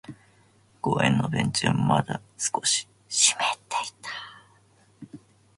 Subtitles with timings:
[0.81, 3.37] 公園のベンチはまだ少し湿っ
[3.69, 4.09] ていた。